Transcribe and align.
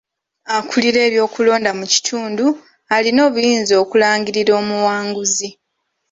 Akulira 0.57 0.99
eby'okulonda 1.07 1.71
mu 1.79 1.85
kitundu 1.93 2.45
alina 2.95 3.21
obuyinza 3.27 3.73
okulangirira 3.83 4.51
omuwanguzi. 4.61 5.49